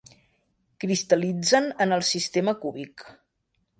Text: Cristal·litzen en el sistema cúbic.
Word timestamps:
Cristal·litzen 0.83 1.69
en 1.85 1.93
el 1.99 2.03
sistema 2.13 2.59
cúbic. 2.65 3.05